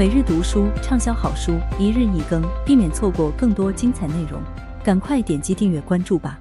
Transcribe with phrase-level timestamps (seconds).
[0.00, 4.42] 每日读书畅销好书，一日一更，避免错过更多精彩内容。
[4.82, 6.40] 赶快点击订阅关注吧。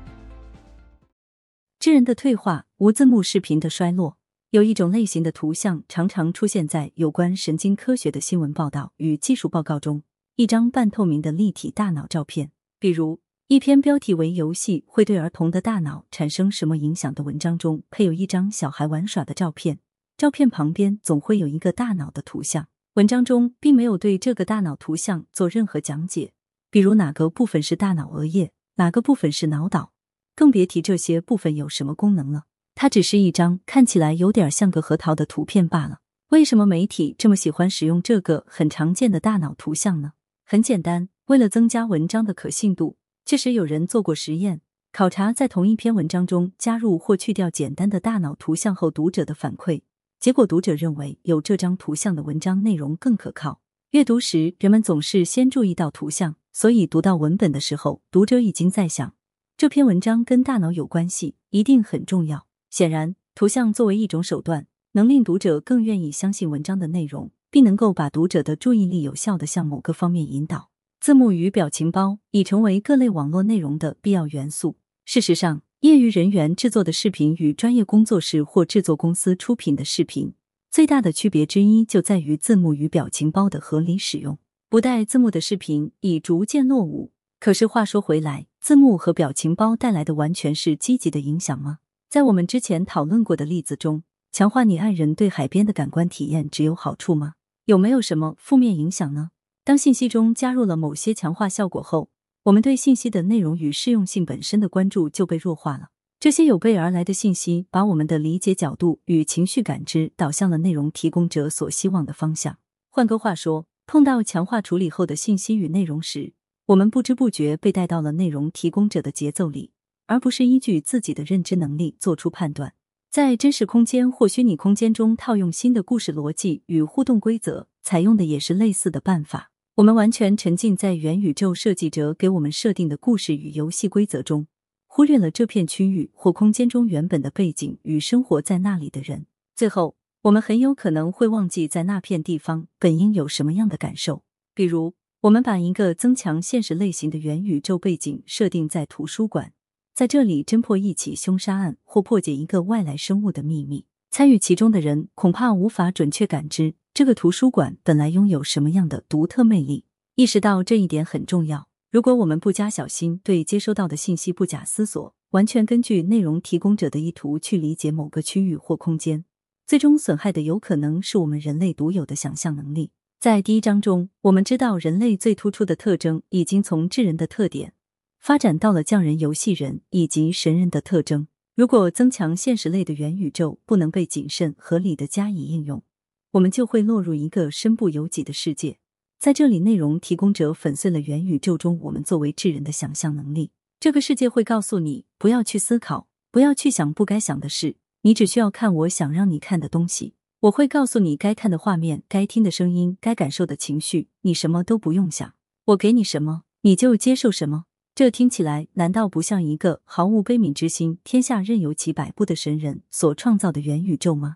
[1.77, 4.15] 智人的退化，无字幕视频的衰落。
[4.51, 10.03] 有一种类型的图像常常出现在有关神经科学的新闻报道与技术报告中，
[10.37, 13.19] 一张半透明的立体大脑照片，比如
[13.49, 19.79] 一篇标题为“游戏会对儿童的大脑产生什么影响”的文章中，配有一张小孩玩耍的照片，
[20.15, 22.69] 照片旁边总会有一个大脑的图像。
[22.95, 26.31] 文章中并没有对这个大脑图像做任何讲解，
[26.71, 29.93] 比如哪个部分是大脑额叶，哪个部分是脑岛，
[30.35, 32.45] 更别提这些部分有什么功能了。
[32.73, 35.99] 它只是一张看起来有点像个核桃的图片罢了。
[36.29, 40.13] 为什么媒体这么喜欢使用这个很常见的大脑图像呢？
[40.43, 42.97] 很简单，为了增加文章的可信度。
[43.23, 49.83] 确实有人做过实验，考察在同一篇文章中加入或去掉简单的大脑图像后读者的反馈。
[50.19, 53.61] 结果，读者认为有这张图像的文章内容更可靠。
[53.91, 59.15] 阅读时，人们总是先注意到图像，所以读到文本的时候，读者已经在想，
[59.55, 62.45] 这篇文章跟大脑有关系，一定很重要。
[62.69, 70.69] 显然，图像作为一种手段，能令读者更愿意相信文章的内容，并能够把读者的注意力有效的向某个方面引导。
[70.99, 74.75] 字幕与表情包已成为各类网络内容的必要元素。
[75.05, 80.33] 事实上，业余人员制作的视频与专业工作室或制作公司出品的视频，
[80.69, 84.37] 最大的区别之一就在于字幕与表情包的合理使用。
[84.67, 87.13] 不带字幕的视频已逐渐落伍。
[87.39, 91.77] 可是话说回来，字幕和表情包带来的完全是积极的影响吗？
[92.09, 97.35] 在我们之前讨论过的例子中，强化你爱人对海边的感官体验只有好处吗？
[97.63, 99.29] 有没有什么负面影响呢？
[99.63, 102.09] 当信息中加入了某些强化效果后。
[102.49, 105.89] 我们对信息的内容与适用性本身的关注就被弱化了。
[106.19, 112.57] 这些有备而来的信息，把我们的理解角度与情绪感知导向了内容提供者所希望的方向。
[112.89, 116.33] 换个话说，碰到强化处理后的信息与内容时，
[116.65, 119.71] 我们不知不觉被带到了内容提供者的节奏里，
[120.07, 122.73] 而不是依据自己的认知能力做出判断。
[123.11, 129.51] 在真实空间或虚拟空间中套用新的故事逻辑与互动规则，采用的也是类似的办法。
[129.79, 134.47] 我们完全沉浸在元宇宙设计者给我们设定的故事与游戏规则中，
[134.87, 139.25] 忽略了这片区域或空间中原本的背景与生活在那里的人。
[139.55, 144.23] 最后，我们很有可能会忘记在那片地方本应有什么样的感受。
[144.53, 149.53] 比如，我们把一个增强现实类型的元宇宙背景设定在图书馆，
[149.95, 153.85] 在这里侦破一起凶杀案或破解一个外来生物的秘密。
[154.11, 159.85] 参与其中的人恐怕无法准确感知这个图书馆本来拥有什么样的独特魅力。
[160.15, 161.69] 意识到这一点很重要。
[161.91, 169.25] 如果我们不加小心，对接收到的信息不假思索，完全根据内容提供者的意图去理解某个区域或空间，
[169.65, 172.91] 最终损害的有可能是我们人类独有的想象能力。
[173.19, 177.73] 在第一章中，我们知道人类最突出的特征已经从智人的特点
[178.19, 181.27] 发展到了匠人、游戏人以及神人的特征。
[181.59, 185.83] 如果增强现实类的元宇宙不能被谨慎合理的加以应用，
[186.31, 188.77] 我们就会落入一个身不由己的世界。
[189.19, 193.51] 在这里，内容提供者粉碎了元宇宙中我们作为智人的想象能力。
[193.77, 200.13] 这个世界会告诉你不要去思考，不要去想不该想的事，你只需要看我想让你看的东西。
[200.43, 205.33] 我会告诉你该看的画面、该听的声音、该感受的情绪，你什么都不用想，
[205.65, 207.65] 我给你什么你就接受什么。
[207.99, 214.35] 这听起来难道不像一个毫无悲悯之心、天下任由其摆布的神人所创造的元宇宙吗？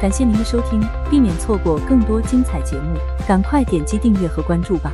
[0.00, 2.96] 感谢您的收听，避免错过更多精彩节目，
[3.28, 4.90] 赶快点击订阅和关注吧。